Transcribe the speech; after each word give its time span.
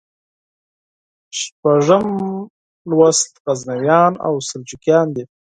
شپږم 1.39 2.05
لوست 2.89 3.29
غزنویان 3.45 4.13
او 4.27 4.33
سلجوقیان 4.47 5.07
دي. 5.15 5.23